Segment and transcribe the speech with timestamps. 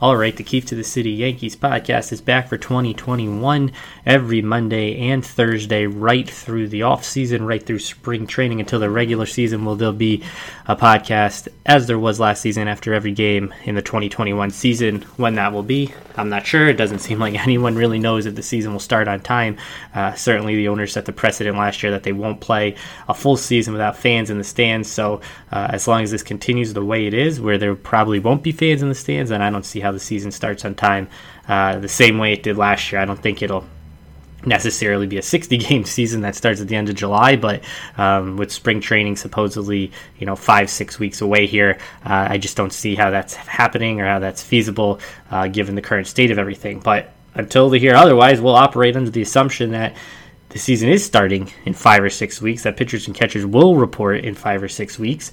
[0.00, 3.72] All right, the Keefe to the City Yankees podcast is back for 2021
[4.06, 8.90] every Monday and Thursday, right through the off season, right through spring training until the
[8.90, 9.64] regular season.
[9.64, 10.22] Will there be
[10.68, 15.02] a podcast as there was last season after every game in the 2021 season?
[15.16, 16.68] When that will be, I'm not sure.
[16.68, 19.56] It doesn't seem like anyone really knows if the season will start on time.
[19.92, 22.76] Uh, certainly, the owners set the precedent last year that they won't play
[23.08, 24.88] a full season without fans in the stands.
[24.88, 28.44] So, uh, as long as this continues the way it is, where there probably won't
[28.44, 30.74] be fans in the stands, then I don't see how how the season starts on
[30.74, 31.08] time
[31.48, 33.00] uh, the same way it did last year.
[33.00, 33.64] I don't think it'll
[34.44, 37.64] necessarily be a 60 game season that starts at the end of July, but
[37.96, 42.56] um, with spring training supposedly, you know, five, six weeks away here, uh, I just
[42.56, 46.38] don't see how that's happening or how that's feasible uh, given the current state of
[46.38, 46.80] everything.
[46.80, 49.96] But until they hear otherwise, we'll operate under the assumption that
[50.50, 54.24] the season is starting in five or six weeks, that pitchers and catchers will report
[54.24, 55.32] in five or six weeks.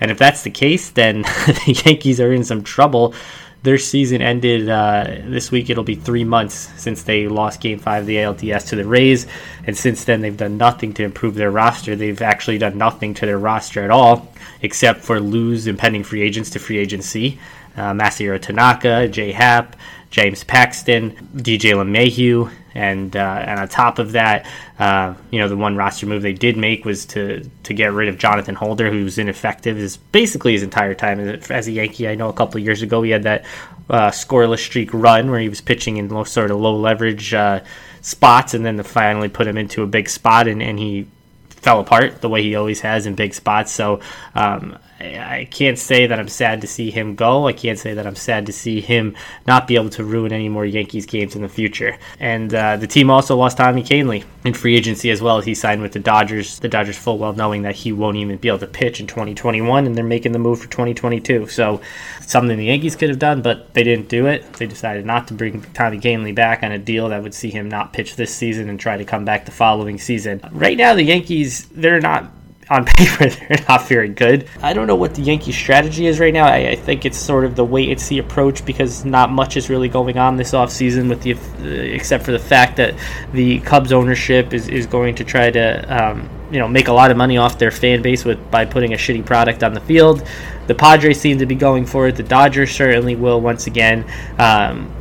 [0.00, 1.22] And if that's the case, then
[1.66, 3.14] the Yankees are in some trouble
[3.62, 5.68] their season ended uh, this week.
[5.68, 9.26] It'll be three months since they lost Game Five of the ALDS to the Rays,
[9.66, 11.96] and since then they've done nothing to improve their roster.
[11.96, 16.50] They've actually done nothing to their roster at all, except for lose impending free agents
[16.50, 17.38] to free agency.
[17.76, 19.76] Uh, Masahiro Tanaka, Jay Happ,
[20.10, 24.46] James Paxton, DJ LeMahieu, and uh, and on top of that,
[24.78, 28.08] uh, you know, the one roster move they did make was to to get rid
[28.08, 31.18] of Jonathan Holder, who's ineffective is basically his entire time
[31.50, 32.08] as a Yankee.
[32.08, 33.44] I know a couple years ago he had that
[33.90, 37.60] uh, scoreless streak run where he was pitching in low, sort of low leverage uh,
[38.00, 41.06] spots, and then they finally put him into a big spot, and, and he
[41.48, 43.72] fell apart the way he always has in big spots.
[43.72, 44.00] So
[44.34, 47.46] um, I can't say that I'm sad to see him go.
[47.46, 49.14] I can't say that I'm sad to see him
[49.46, 51.96] not be able to ruin any more Yankees games in the future.
[52.18, 55.38] And uh, the team also lost Tommy Kahnle in free agency as well.
[55.38, 56.58] As he signed with the Dodgers.
[56.58, 59.86] The Dodgers full well knowing that he won't even be able to pitch in 2021,
[59.86, 61.46] and they're making the move for 2022.
[61.46, 61.80] So
[62.20, 64.52] something the Yankees could have done, but they didn't do it.
[64.54, 67.68] They decided not to bring Tommy Kahnle back on a deal that would see him
[67.68, 70.40] not pitch this season and try to come back the following season.
[70.50, 72.32] Right now, the Yankees they're not
[72.70, 74.48] on paper they're not very good.
[74.62, 76.46] I don't know what the Yankee strategy is right now.
[76.46, 79.70] I, I, think it's sort of the wait and see approach because not much is
[79.70, 82.94] really going on this offseason with the uh, except for the fact that
[83.32, 87.10] the Cubs ownership is, is going to try to um, you know make a lot
[87.10, 90.26] of money off their fan base with by putting a shitty product on the field.
[90.66, 92.16] The Padres seem to be going for it.
[92.16, 94.04] The Dodgers certainly will once again.
[94.38, 94.94] Um,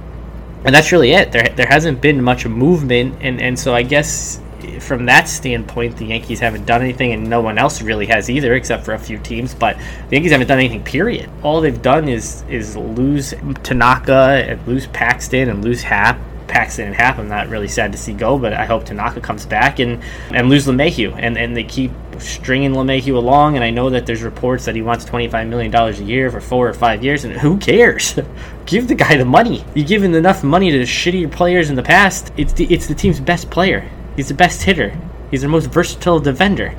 [0.63, 1.31] and that's really it.
[1.31, 4.41] There, there hasn't been much movement, and, and so I guess
[4.81, 8.55] from that standpoint, the Yankees haven't done anything, and no one else really has either,
[8.55, 9.53] except for a few teams.
[9.53, 9.77] But
[10.09, 10.83] the Yankees haven't done anything.
[10.83, 11.29] Period.
[11.43, 13.33] All they've done is is lose
[13.63, 16.19] Tanaka and lose Paxton and lose Happ.
[16.47, 19.45] Paxton and Happ, I'm not really sad to see go, but I hope Tanaka comes
[19.45, 20.01] back and
[20.31, 21.13] and lose LeMahieu.
[21.17, 23.55] And and they keep stringing LeMahieu along.
[23.55, 26.41] And I know that there's reports that he wants 25 million dollars a year for
[26.41, 27.25] four or five years.
[27.25, 28.17] And who cares?
[28.65, 29.63] Give the guy the money.
[29.75, 32.33] You give him enough money to the shittier players in the past.
[32.35, 33.89] It's the it's the team's best player.
[34.17, 34.99] He's the best hitter.
[35.29, 36.75] He's the most versatile defender.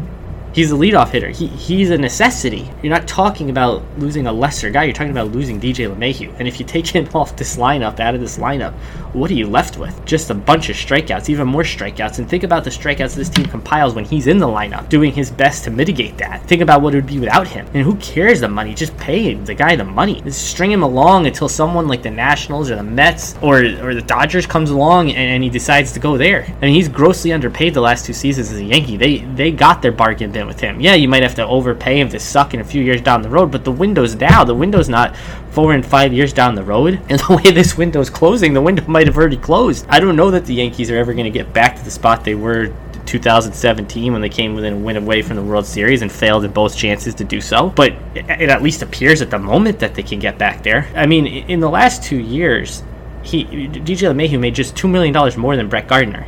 [0.58, 1.28] He's a leadoff hitter.
[1.28, 2.68] He, he's a necessity.
[2.82, 4.82] You're not talking about losing a lesser guy.
[4.82, 6.34] You're talking about losing DJ LeMahieu.
[6.36, 8.74] And if you take him off this lineup, out of this lineup,
[9.14, 10.04] what are you left with?
[10.04, 12.18] Just a bunch of strikeouts, even more strikeouts.
[12.18, 15.30] And think about the strikeouts this team compiles when he's in the lineup, doing his
[15.30, 16.42] best to mitigate that.
[16.48, 17.64] Think about what it would be without him.
[17.72, 18.74] And who cares the money?
[18.74, 20.22] Just pay the guy the money.
[20.22, 24.02] Just string him along until someone like the Nationals or the Mets or, or the
[24.04, 26.52] Dodgers comes along and, and he decides to go there.
[26.60, 28.96] I mean, he's grossly underpaid the last two seasons as a Yankee.
[28.96, 30.80] They they got their bargain bin with him.
[30.80, 33.28] Yeah, you might have to overpay him to suck in a few years down the
[33.28, 34.42] road, but the window's now.
[34.42, 35.16] The window's not
[35.52, 37.00] four and five years down the road.
[37.08, 39.86] And the way this window's closing, the window might have already closed.
[39.88, 42.24] I don't know that the Yankees are ever going to get back to the spot
[42.24, 42.74] they were
[43.06, 46.52] 2017 when they came within a win away from the World Series and failed in
[46.52, 47.70] both chances to do so.
[47.70, 50.88] But it at least appears at the moment that they can get back there.
[50.94, 52.82] I mean, in the last two years,
[53.22, 56.26] he DJ LeMahieu made just two million dollars more than Brett Gardner.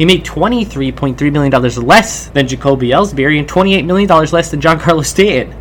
[0.00, 5.54] He made $23.3 million less than Jacoby Ellsbury and $28 million less than Giancarlo Stanton.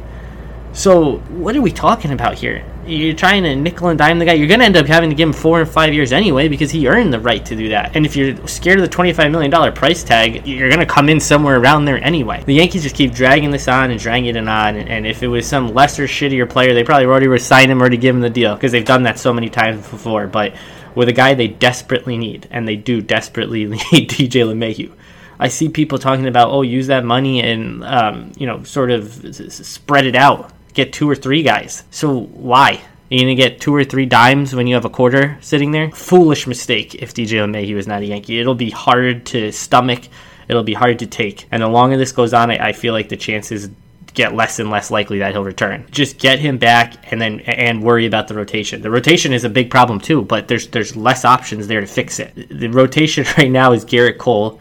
[0.72, 2.63] So, what are we talking about here?
[2.85, 4.35] You're trying to nickel and dime the guy.
[4.35, 6.71] You're going to end up having to give him four and five years anyway because
[6.71, 7.97] he earned the right to do that.
[7.97, 11.19] And if you're scared of the $25 million price tag, you're going to come in
[11.19, 12.41] somewhere around there anyway.
[12.45, 14.77] The Yankees just keep dragging this on and dragging it on.
[14.77, 17.97] And, if it was some lesser, shittier player, they probably already resigned him or to
[17.97, 20.27] give him the deal because they've done that so many times before.
[20.27, 20.53] But
[20.95, 24.91] with a guy they desperately need, and they do desperately need DJ LeMahieu.
[25.39, 29.36] I see people talking about, oh, use that money and um, you know, sort of
[29.50, 31.83] spread it out, get two or three guys.
[31.91, 32.81] So why?
[33.09, 35.89] You're gonna get two or three dimes when you have a quarter sitting there.
[35.91, 38.39] Foolish mistake if DJ LeMahieu is not a Yankee.
[38.39, 40.09] It'll be hard to stomach.
[40.47, 41.47] It'll be hard to take.
[41.51, 43.69] And the longer this goes on, I, I feel like the chances
[44.13, 45.85] get less and less likely that he'll return.
[45.91, 48.81] Just get him back and then and worry about the rotation.
[48.81, 52.19] The rotation is a big problem too, but there's there's less options there to fix
[52.19, 52.50] it.
[52.50, 54.59] The rotation right now is Gerrit Cole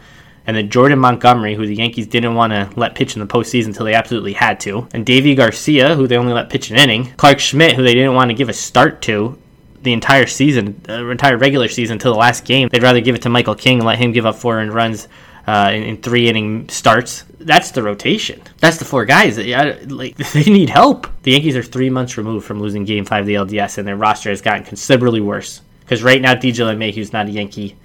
[0.49, 3.67] and then Jordan Montgomery, who the Yankees didn't want to let pitch in the postseason
[3.67, 7.11] until they absolutely had to, and Deivi Garcia, who they only let pitch an inning,
[7.17, 9.37] Clarke Schmidt, who they didn't want to give a start to
[9.83, 12.67] the entire season, the entire regular season until the last game.
[12.69, 15.07] They'd rather give it to Michael King and let him give up four runs
[15.49, 17.23] uh, in, in, three inning starts.
[17.39, 18.39] That's the rotation.
[18.59, 19.37] That's the four guys.
[19.39, 21.07] Yeah, Like they need help.
[21.23, 23.95] The Yankees are three months removed from losing Game Five of the LDS, and their
[23.95, 25.61] roster has gotten considerably worse.
[25.79, 27.75] Because right now, DJ LeMahieu's not a Yankee,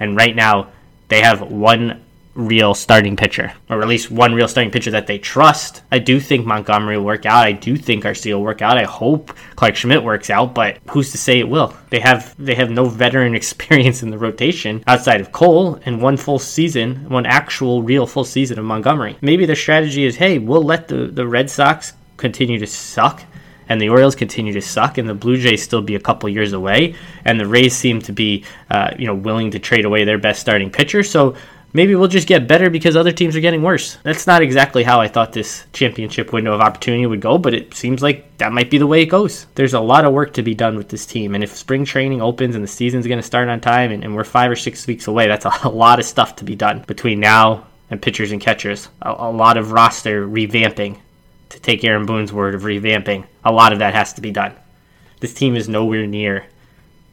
[0.00, 0.70] and right now
[1.08, 2.03] they have one
[2.34, 5.82] real starting pitcher, or at least one real starting pitcher that they trust.
[5.92, 7.46] I do think Montgomery will work out.
[7.46, 8.76] I do think Garcia will work out.
[8.76, 11.74] I hope Clarke Schmidt works out, but who's to say it will?
[11.90, 16.16] They have they have no veteran experience in the rotation outside of Cole and one
[16.16, 19.16] full season, one actual real full season of Montgomery.
[19.20, 23.22] Maybe their strategy is, hey, we'll let the, the Red Sox continue to suck
[23.68, 26.52] and the Orioles continue to suck, and the Blue Jays still be a couple years
[26.52, 26.94] away,
[27.24, 30.40] and the Rays seem to be, uh, you know, willing to trade away their best
[30.40, 31.02] starting pitcher.
[31.02, 31.34] So
[31.74, 33.98] maybe we'll just get better because other teams are getting worse.
[34.04, 37.74] That's not exactly how I thought this championship window of opportunity would go, but it
[37.74, 39.46] seems like that might be the way it goes.
[39.56, 42.22] There's a lot of work to be done with this team, and if spring training
[42.22, 44.86] opens and the season's going to start on time and, and, we're five or six
[44.86, 48.40] weeks away, that's a, lot of stuff to be done between now and pitchers and
[48.40, 48.88] catchers.
[49.02, 50.98] A, a lot of roster revamping.
[51.50, 54.54] To take Aaron Boone's word of revamping, a lot of that has to be done.
[55.20, 56.46] This team is nowhere near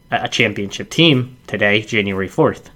[0.09, 2.69] a championship team today, January 4th.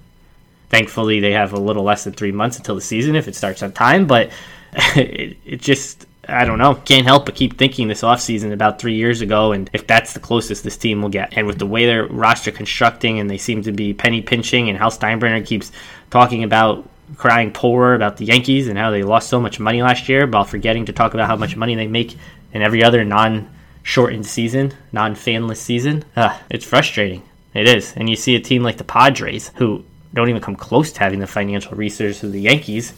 [0.68, 3.62] Thankfully, they have a little less than three months until the season if it starts
[3.62, 4.30] on time, but
[4.72, 6.06] it, it just.
[6.28, 6.74] I don't know.
[6.74, 10.18] Can't help but keep thinking this offseason about three years ago, and if that's the
[10.18, 11.34] closest this team will get.
[11.36, 14.76] And with the way their roster constructing, and they seem to be penny pinching, and
[14.76, 15.70] how Steinbrenner keeps
[16.10, 20.08] talking about crying poor about the Yankees and how they lost so much money last
[20.08, 22.16] year, while forgetting to talk about how much money they make
[22.52, 23.48] in every other non
[23.82, 26.04] shortened season, non fanless season.
[26.16, 27.22] Uh, it's frustrating.
[27.54, 27.94] It is.
[27.96, 29.84] And you see a team like the Padres, who
[30.16, 32.92] don't even come close to having the financial resources of the Yankees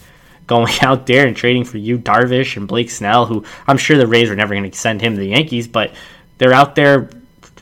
[0.47, 4.07] going out there and trading for Yu Darvish and Blake Snell, who I'm sure the
[4.07, 5.91] Rays are never going to send him to the Yankees, but
[6.37, 7.09] they're out there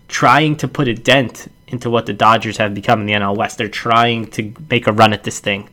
[0.07, 3.57] trying to put a dent into what the Dodgers have become in the NL West.
[3.57, 5.69] They're trying to make a run at this thing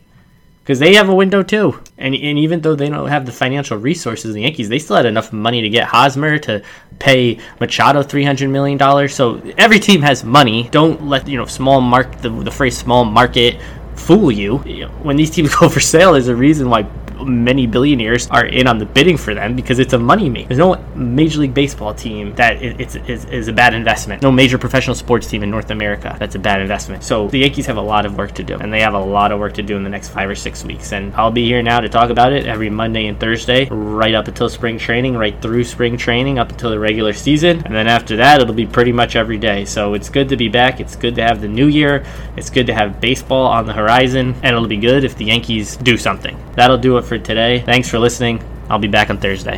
[0.64, 1.78] because they have a window too.
[1.98, 4.96] And, and even though they don't have the financial resources of the Yankees, they still
[4.96, 6.64] had enough money to get Hosmer to
[6.98, 9.14] pay Machado three hundred million dollars.
[9.14, 10.68] So every team has money.
[10.70, 13.60] Don't let you know small mark the, the phrase small market
[13.96, 14.58] fool you.
[15.02, 16.82] When these teams go for sale, there's a reason why
[17.24, 20.48] many billionaires are in on the bidding for them because it's a money maker.
[20.48, 24.22] There's no Major League Baseball team that is, is, is, a bad investment.
[24.22, 27.02] No major professional sports team in North America that's a bad investment.
[27.04, 29.32] So the Yankees have a lot of work to do, and they have a lot
[29.32, 30.92] of work to do in the next five or six weeks.
[30.92, 34.28] And I'll be here now to talk about it every Monday and Thursday, right up
[34.28, 37.62] until spring training, right through spring training, up until the regular season.
[37.64, 39.64] And then after that, it'll be pretty much every day.
[39.64, 40.80] So it's good to be back.
[40.80, 42.04] It's good to have the new year.
[42.36, 45.76] It's good to have baseball on the horizon, and it'll be good if the Yankees
[45.76, 46.38] do something.
[46.54, 47.60] That'll do it for today.
[47.60, 48.42] Thanks for listening.
[48.68, 49.52] I'll be back on Thursday.